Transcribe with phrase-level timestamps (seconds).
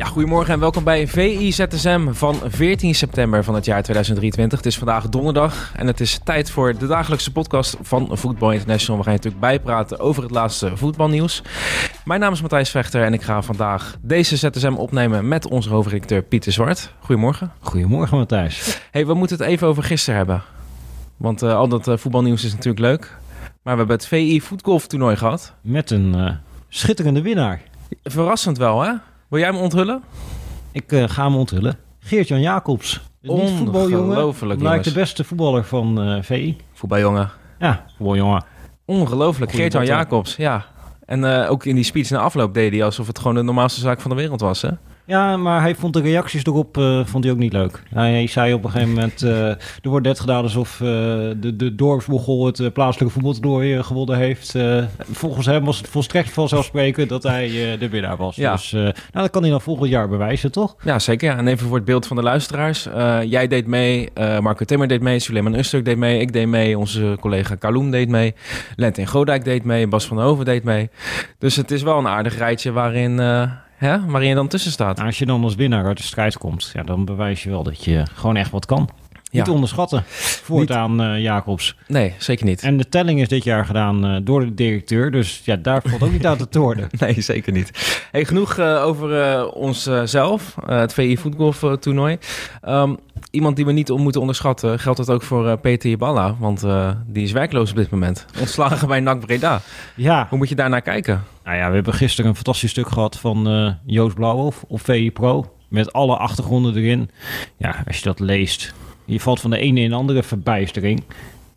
[0.00, 4.58] Ja, goedemorgen en welkom bij VI ZSM van 14 september van het jaar 2023.
[4.58, 8.96] Het is vandaag donderdag en het is tijd voor de dagelijkse podcast van Football International.
[8.98, 11.42] We gaan je natuurlijk bijpraten over het laatste voetbalnieuws.
[12.04, 16.22] Mijn naam is Matthijs Vechter en ik ga vandaag deze ZSM opnemen met onze hoofdredacteur
[16.22, 16.92] Pieter Zwart.
[17.00, 17.52] Goedemorgen.
[17.60, 18.80] Goedemorgen Matthijs.
[18.90, 20.42] Hey, we moeten het even over gisteren hebben.
[21.16, 23.16] Want uh, al dat uh, voetbalnieuws is natuurlijk leuk.
[23.62, 25.54] Maar we hebben het VI voetgolf toernooi gehad.
[25.60, 26.30] Met een uh,
[26.68, 27.60] schitterende winnaar.
[28.02, 28.92] Verrassend wel, hè?
[29.30, 30.02] Wil jij hem onthullen?
[30.72, 31.78] Ik uh, ga hem onthullen.
[31.98, 33.00] Geert-Jan Jacobs.
[33.20, 34.62] Niet voetbaljongen.
[34.62, 36.56] Lijkt de beste voetballer van uh, VI.
[36.72, 37.30] Voetbaljongen.
[37.58, 38.44] Ja, voetbaljongen.
[38.84, 39.52] Ongelooflijk.
[39.52, 40.66] Geert-Jan Jacobs, ja.
[41.06, 43.80] En uh, ook in die speech na afloop deed hij alsof het gewoon de normaalste
[43.80, 44.70] zaak van de wereld was, hè?
[45.10, 47.82] Ja, maar hij vond de reacties erop uh, vond hij ook niet leuk.
[47.94, 52.44] Hij zei op een gegeven moment, uh, er wordt net gedaan alsof uh, de, de
[52.44, 54.54] het plaatselijke voetbaltoernooi gewonnen heeft.
[55.12, 58.36] volgens hem was het volstrekt vanzelfsprekend dat hij de winnaar was.
[58.36, 58.52] Ja.
[58.52, 60.76] Dus nou, dat kan hij dan volgend jaar bewijzen, toch?
[60.84, 61.30] Ja, zeker.
[61.30, 61.36] Ja.
[61.36, 62.88] En even voor het beeld van de luisteraars.
[63.24, 64.08] jij deed mee,
[64.40, 68.08] Marco Timmer deed mee, Suleiman Usturk deed mee, ik deed mee, onze collega Kaloen deed
[68.08, 68.34] mee,
[68.76, 70.90] Lentin Godijk deed mee, Bas van Hoven deed mee.
[71.38, 73.20] Dus het is wel een aardig rijtje waarin...
[73.80, 74.96] Ja, waarin je dan tussen staat.
[74.96, 77.62] Nou, als je dan als winnaar uit de strijd komt, ja, dan bewijs je wel
[77.62, 78.88] dat je gewoon echt wat kan.
[79.30, 79.38] Ja.
[79.38, 80.02] Niet onderschatten
[80.42, 81.76] voortaan uh, Jacobs.
[81.86, 82.62] Nee, zeker niet.
[82.62, 85.10] En de telling is dit jaar gedaan uh, door de directeur.
[85.10, 86.88] Dus ja, daar valt ook niet aan te toren.
[87.00, 87.98] nee, zeker niet.
[88.10, 92.18] Hey, genoeg uh, over onszelf, het VI Voetgolf toernooi.
[92.68, 92.96] Um,
[93.30, 96.36] iemand die we niet moeten onderschatten, geldt dat ook voor Peter Jeballa.
[96.38, 96.64] Want
[97.06, 98.26] die is werkloos op dit moment.
[98.38, 99.60] Ontslagen bij NAC Breda.
[99.94, 100.26] Ja.
[100.28, 101.24] Hoe moet je daarnaar kijken?
[101.44, 105.54] Nou ja, we hebben gisteren een fantastisch stuk gehad van Joost Blauwhof op VI Pro.
[105.68, 107.10] Met alle achtergronden erin.
[107.56, 108.74] Ja, als je dat leest,
[109.12, 111.02] je valt van de ene in de andere verbijstering.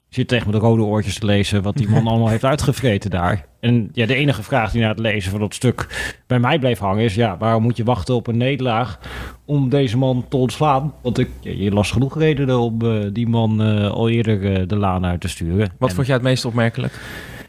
[0.09, 3.09] Je zit tegen met de rode oortjes te lezen wat die man allemaal heeft uitgevreten
[3.09, 3.45] daar.
[3.59, 5.87] En ja, de enige vraag die na het lezen van dat stuk
[6.27, 7.15] bij mij bleef hangen is...
[7.15, 8.99] ja, waarom moet je wachten op een nederlaag
[9.45, 10.93] om deze man te ontslaan?
[11.01, 14.67] Want ik, ja, je las genoeg redenen om uh, die man uh, al eerder uh,
[14.67, 15.71] de laan uit te sturen.
[15.77, 16.99] Wat en, vond jij het meest opmerkelijk?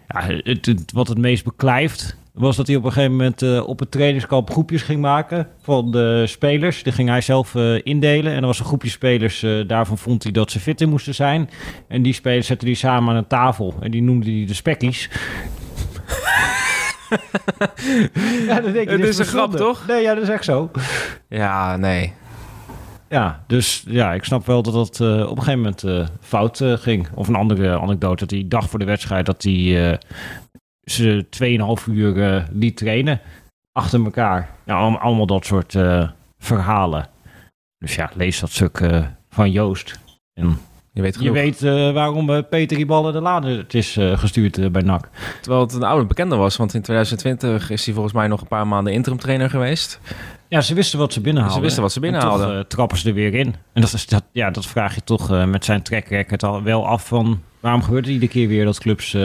[0.08, 3.68] Ja, het, het, wat het meest beklijft was dat hij op een gegeven moment uh,
[3.68, 6.82] op het trainingskamp groepjes ging maken van de spelers.
[6.82, 8.32] Die ging hij zelf uh, indelen.
[8.32, 11.14] En er was een groepje spelers, uh, daarvan vond hij dat ze fit in moesten
[11.14, 11.50] zijn.
[11.88, 13.74] En die spelers zette hij samen aan een tafel.
[13.80, 15.10] En die noemde hij de spekkies.
[18.46, 19.86] ja, dan denk je, het is een grap, toch?
[19.86, 20.70] Nee, ja, dat is echt zo.
[21.28, 22.12] Ja, nee.
[23.08, 26.60] Ja, dus ja, ik snap wel dat dat uh, op een gegeven moment uh, fout
[26.60, 27.08] uh, ging.
[27.14, 29.26] Of een andere anekdote, dat die dag voor de wedstrijd...
[29.26, 29.98] dat hij
[30.84, 31.26] ze
[31.86, 33.20] 2,5 uur uh, liet trainen
[33.72, 34.50] achter elkaar.
[34.66, 36.08] Ja, allemaal, dat soort uh,
[36.38, 37.08] verhalen.
[37.78, 39.98] Dus ja, lees dat stuk uh, van Joost.
[40.34, 40.58] En
[40.92, 41.60] je weet, je weet
[41.92, 45.08] waarom Peter die ballen de lade het is gestuurd bij NAC.
[45.40, 48.48] Terwijl het een oude bekende was, want in 2020 is hij volgens mij nog een
[48.48, 50.00] paar maanden interim trainer geweest.
[50.48, 51.58] Ja, ze wisten wat ze binnenhaalden.
[51.58, 52.48] Ze wisten wat ze binnenhaalden.
[52.48, 53.54] En toch trappen ze er weer in.
[53.72, 56.86] En dat, is, dat, ja, dat vraag je toch met zijn track record al wel
[56.86, 57.42] af van...
[57.60, 59.16] waarom gebeurt het iedere keer weer dat clubs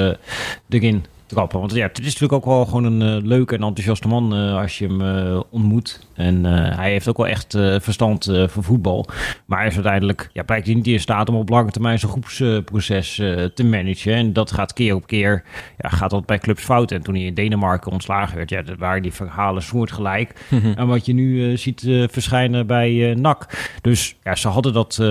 [0.70, 1.60] erin trappen.
[1.60, 4.58] Want ja, het is natuurlijk ook wel gewoon een uh, leuke en enthousiaste man uh,
[4.58, 6.08] als je hem uh, ontmoet.
[6.14, 9.06] En hij heeft ook wel echt verstand van voetbal.
[9.46, 12.12] Maar hij is uiteindelijk, ja, blijkt hij niet in staat om op lange termijn zijn
[12.12, 13.16] groepsproces
[13.54, 14.14] te managen.
[14.14, 15.44] En dat gaat keer op keer,
[15.78, 16.92] ja, gaat dat bij clubs fout.
[16.92, 20.46] En toen hij in Denemarken ontslagen werd, ja, dat waren die verhalen soortgelijk.
[20.50, 20.74] Mm-hmm.
[20.74, 23.70] En wat je nu ziet verschijnen bij NAC.
[23.82, 25.04] Dus ja, ze hadden dat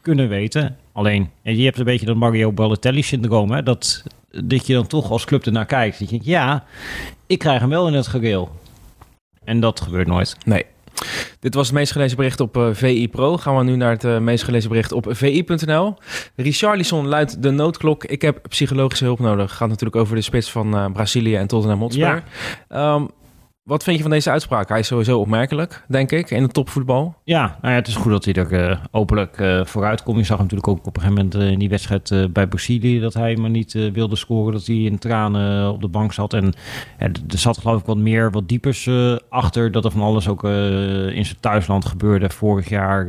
[0.00, 0.76] kunnen weten.
[0.92, 3.62] Alleen, je hebt een beetje dat Mario Balotelli-syndroom, hè?
[3.62, 4.04] Dat,
[4.44, 5.98] dat je dan toch als club ernaar kijkt.
[5.98, 6.64] Dat je denkt, ja,
[7.26, 8.50] ik krijg hem wel in het gereel.
[9.44, 10.36] En dat gebeurt nooit.
[10.44, 10.64] Nee.
[11.40, 13.36] Dit was het meest gelezen bericht op uh, VI Pro.
[13.36, 15.94] Gaan we nu naar het uh, meest gelezen bericht op vi.nl.
[16.36, 18.04] Richarlison luidt de noodklok.
[18.04, 19.56] Ik heb psychologische hulp nodig.
[19.56, 22.22] Gaat natuurlijk over de spits van uh, Brazilië en Tottenham Hotspur.
[22.68, 22.94] Ja.
[22.94, 23.10] Um,
[23.66, 24.68] wat vind je van deze uitspraak?
[24.68, 27.14] Hij is sowieso opmerkelijk, denk ik, in het topvoetbal.
[27.24, 30.18] Ja, nou ja het is goed dat hij er uh, openlijk uh, vooruit komt.
[30.18, 33.00] Je zag natuurlijk ook op een gegeven moment uh, in die wedstrijd bij Brazilië...
[33.00, 36.32] dat hij maar niet wilde scoren, dat hij in tranen op de bank zat.
[36.32, 36.52] En
[36.98, 38.90] er zat geloof ik wat meer, wat diepers
[39.28, 39.72] achter...
[39.72, 43.06] dat er van alles ook in zijn thuisland gebeurde vorig jaar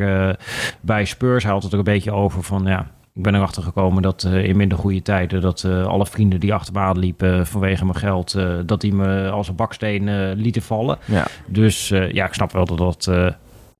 [0.81, 1.43] bij Spurs.
[1.43, 2.65] Hij had het er een beetje over van...
[2.65, 5.41] ja ik ben erachter gekomen dat uh, in minder goede tijden...
[5.41, 8.37] dat uh, alle vrienden die achter me liepen vanwege mijn geld...
[8.65, 10.97] Dat die me als een baksteen lieten vallen.
[11.05, 11.27] Ja.
[11.45, 13.35] Dus ja, ik snap wel dat dat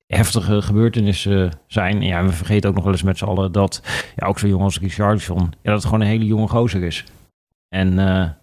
[0.08, 1.96] heftige gebeurtenissen zijn.
[1.96, 3.82] En ja, we vergeten ook nog wel eens met z'n allen dat
[4.16, 7.04] ja, ook zo jong als Richardson, ja, dat het gewoon een hele jonge gozer is.
[7.70, 8.00] En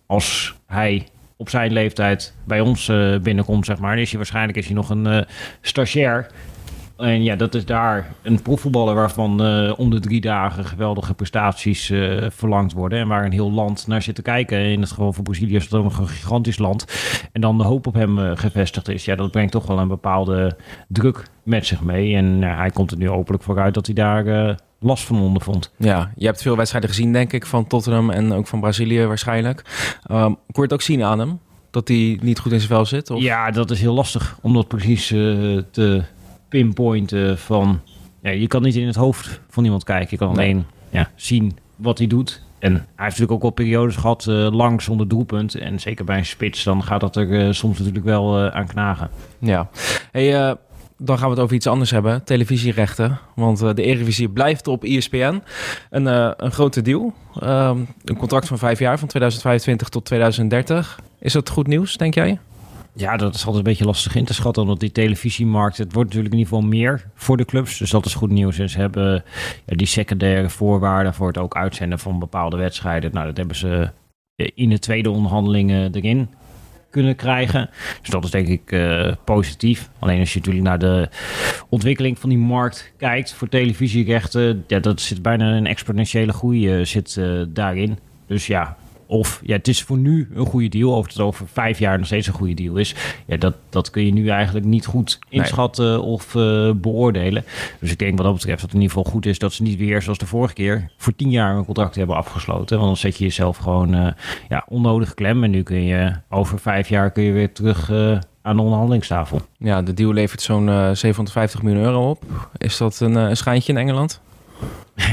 [0.07, 2.93] als hij op zijn leeftijd bij ons
[3.23, 5.27] binnenkomt, zeg maar, is hij waarschijnlijk is hij nog een
[5.61, 6.27] stagiair.
[6.97, 11.91] En ja, dat is daar een profvoetballer waarvan uh, om de drie dagen geweldige prestaties
[11.91, 12.99] uh, verlangd worden.
[12.99, 14.59] En waar een heel land naar zit te kijken.
[14.59, 16.87] In het geval van Brazilië is het ook nog een gigantisch land.
[17.33, 19.05] En dan de hoop op hem uh, gevestigd is.
[19.05, 20.57] Ja, dat brengt toch wel een bepaalde
[20.89, 22.17] druk met zich mee.
[22.17, 25.73] En hij komt er nu openlijk vooruit dat hij daar last van ondervond.
[25.77, 29.65] Ja, je hebt veel wedstrijden gezien, denk ik, van Tottenham en ook van Brazilië waarschijnlijk.
[30.11, 31.39] Um, kon je het ook zien aan hem?
[31.71, 33.11] Dat hij niet goed in zijn vel zit?
[33.11, 33.23] Of?
[33.23, 36.03] Ja, dat is heel lastig om dat precies te
[36.55, 37.81] pinpointen van...
[38.23, 40.09] Ja, je kan niet in het hoofd van iemand kijken.
[40.11, 42.43] Je kan alleen ja, zien wat hij doet.
[42.59, 45.55] En hij heeft natuurlijk ook wel periodes gehad uh, lang zonder doelpunt.
[45.55, 48.67] En zeker bij een spits, dan gaat dat er uh, soms natuurlijk wel uh, aan
[48.67, 49.11] knagen.
[49.39, 49.69] Ja.
[50.11, 50.57] Hey,
[50.99, 52.25] dan gaan we het over iets anders hebben.
[52.25, 53.19] Televisierechten.
[53.35, 55.43] Want de Eredivisie blijft op ESPN.
[55.91, 56.07] Een,
[56.45, 57.15] een grote deal.
[57.43, 61.01] Um, een contract van vijf jaar, van 2025 tot 2030.
[61.19, 62.39] Is dat goed nieuws, denk jij?
[62.97, 66.09] Ja, dat is altijd een beetje lastig in te schatten, omdat die televisiemarkt, het wordt
[66.09, 67.79] natuurlijk in ieder geval meer voor de clubs.
[67.79, 68.59] Dus dat is goed nieuws.
[68.59, 69.25] En ze hebben
[69.67, 73.13] ja, die secundaire voorwaarden voor het ook uitzenden van bepaalde wedstrijden.
[73.13, 73.91] Nou, dat hebben ze
[74.55, 76.29] in de tweede onderhandelingen erin
[76.91, 77.71] kunnen krijgen.
[78.01, 79.91] Dus dat is denk ik uh, positief.
[79.99, 81.09] Alleen als je natuurlijk naar de
[81.69, 86.85] ontwikkeling van die markt kijkt voor televisierechten, ja, dat zit bijna een exponentiële groei uh,
[86.85, 87.99] zit daarin.
[88.27, 88.77] Dus ja,
[89.15, 90.97] of ja, het is voor nu een goede deal.
[90.97, 92.95] Of het over vijf jaar nog steeds een goede deal is.
[93.27, 96.01] Ja, dat, dat kun je nu eigenlijk niet goed inschatten nee.
[96.01, 97.45] of uh, beoordelen.
[97.81, 99.63] Dus ik denk wat dat betreft dat het in ieder geval goed is dat ze
[99.63, 102.77] niet weer zoals de vorige keer voor tien jaar een contract hebben afgesloten.
[102.77, 104.09] Want dan zet je jezelf gewoon uh,
[104.49, 105.45] ja, onnodig klem.
[105.45, 107.91] En nu kun je over vijf jaar kun je weer terug.
[107.91, 109.41] Uh, aan de onderhandelingstafel.
[109.59, 110.67] Ja, de deal levert zo'n
[110.97, 112.23] 750 miljoen euro op.
[112.57, 114.21] Is dat een, een schijntje in Engeland?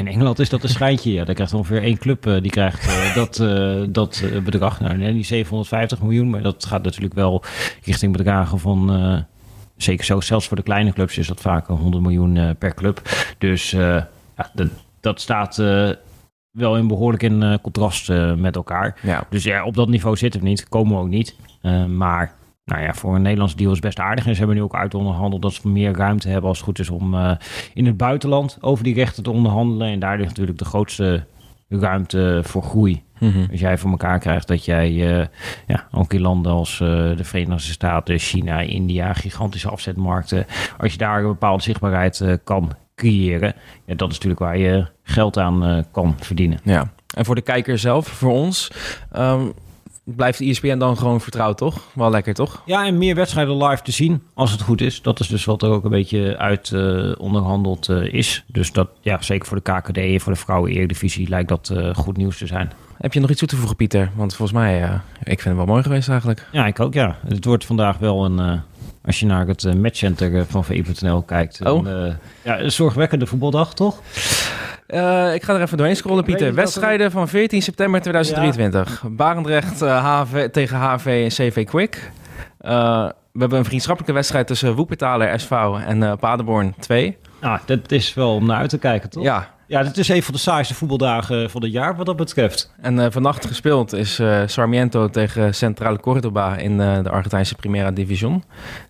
[0.01, 1.12] In Engeland is dat een schijntje.
[1.12, 4.80] Ja, daar krijgt ongeveer één club uh, die krijgt uh, dat, uh, dat bedrag.
[4.80, 7.44] Nou, nee, die 750 miljoen, maar dat gaat natuurlijk wel
[7.83, 9.25] richting bedragen van.
[9.77, 13.01] zeker zo, zelfs voor de kleine clubs is dat vaak 100 miljoen per club.
[13.38, 14.09] Dus ja,
[14.53, 14.69] de,
[15.00, 15.56] dat staat
[16.51, 19.00] wel in behoorlijk in contrast met elkaar.
[19.01, 19.24] Ja.
[19.30, 21.36] Dus ja, op dat niveau zitten we niet, komen we ook niet.
[21.88, 22.33] maar
[22.72, 24.26] nou ja, voor een Nederlands deal is best aardig.
[24.26, 26.80] En ze hebben nu ook uit onderhandeld dat ze meer ruimte hebben als het goed
[26.80, 27.32] is om uh,
[27.74, 29.88] in het buitenland over die rechten te onderhandelen.
[29.88, 31.24] En daar ligt natuurlijk de grootste
[31.70, 33.04] ruimte voor groei.
[33.20, 33.48] Mm -hmm.
[33.52, 35.26] Als jij voor elkaar krijgt dat jij uh,
[35.68, 36.88] ja, ook in landen als uh,
[37.18, 40.46] de Verenigde Staten, China, India, gigantische afzetmarkten,
[40.78, 43.54] als je daar een bepaalde zichtbaarheid kan creëren,
[43.86, 46.60] ja, dat is natuurlijk waar je geld aan kan verdienen.
[46.64, 46.92] Ja.
[47.16, 48.72] En voor de kijker zelf, voor ons,
[49.18, 49.54] um,
[50.03, 51.81] blijft ESPN dan gewoon vertrouwd, toch?
[51.94, 52.62] Wel lekker, toch?
[52.65, 55.01] Ja, en meer wedstrijden live te zien, als het goed is.
[55.01, 58.44] Dat is dus wat er ook een beetje uit uh, onderhandeld uh, is.
[58.48, 62.18] Dus dat, ja, zeker voor de KKD en voor de vrouwen-eredivisie lijkt dat uh, goed
[62.18, 62.71] nieuws te zijn.
[62.98, 64.12] Heb je nog iets toe te voegen, Pieter?
[64.15, 66.48] Want volgens mij, ik vind het wel mooi geweest eigenlijk.
[66.51, 67.18] Ja, ik ook, ja.
[67.27, 68.62] Het wordt vandaag wel een...
[69.06, 71.65] als je naar het matchcenter van VI.nl kijkt.
[71.65, 71.88] Oh.
[72.44, 74.01] Ja, een zorgwekkende voetbaldag, toch?
[74.94, 76.54] Uh, ik ga er even doorheen scrollen, Pieter.
[76.54, 79.02] Wedstrijden van 14 september 2023.
[79.04, 79.10] Ja.
[79.10, 82.12] Barendrecht uh, HV, tegen HV en CV Quick.
[82.62, 85.52] Uh, we hebben een vriendschappelijke wedstrijd tussen Woepetaler SV
[85.86, 87.18] en Paderborn 2.
[87.39, 89.24] Ah, dat is wel om naar uit te kijken, toch?
[89.24, 89.50] Ja.
[89.68, 92.74] Ja, dit is een van de saaiste voetbaldagen van het jaar wat dat betreft.
[92.82, 98.34] En vannacht gespeeld is Sarmiento tegen Centrale Cordoba in de Argentijnse Primera Division.
[98.34, 98.42] En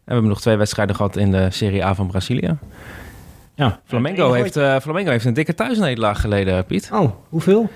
[0.06, 2.58] we hebben nog twee wedstrijden gehad in de Serie A van Brazilië.
[3.62, 6.90] Ja, Flamengo heeft, uh, Flamengo heeft een dikke thuisnederlaag geleden, Piet.
[6.94, 7.70] Oh, hoeveel?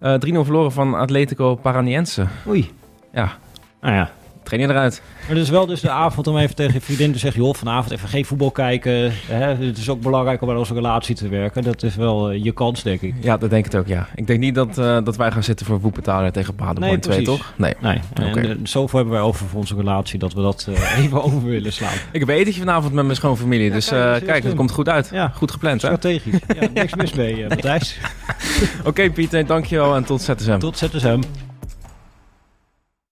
[0.00, 2.26] Uh, 3-0 verloren van Atletico Paranaense.
[2.48, 2.70] Oei.
[3.12, 3.32] Ja.
[3.80, 4.10] Nou ja.
[4.48, 5.02] Train je eruit.
[5.20, 7.42] Maar het is wel dus de avond om even tegen je vriendin te zeggen...
[7.42, 9.12] joh, vanavond even geen voetbal kijken.
[9.26, 9.54] Hè?
[9.66, 11.62] Het is ook belangrijk om aan onze relatie te werken.
[11.62, 13.14] Dat is wel uh, je kans, denk ik.
[13.20, 14.08] Ja, dat denk ik ook, ja.
[14.14, 17.22] Ik denk niet dat, uh, dat wij gaan zitten voor Woepetaler tegen Paderborn nee, 2,
[17.22, 17.52] toch?
[17.56, 17.74] Nee.
[17.80, 18.00] nee.
[18.14, 18.56] En okay.
[18.62, 20.18] zoveel hebben wij over voor onze relatie...
[20.18, 21.94] dat we dat uh, even over willen slaan.
[22.12, 23.66] Ik heb etentje vanavond met mijn schoonfamilie.
[23.66, 25.08] Ja, dus kijk, kijk het komt goed uit.
[25.12, 25.32] Ja.
[25.34, 25.88] Goed gepland, hè?
[25.88, 26.40] Strategisch.
[26.60, 27.98] Ja, niks mis mee, Matthijs.
[28.78, 30.58] Oké, okay, Pieter, dankjewel en tot ZSM.
[30.58, 31.20] Tot ZSM.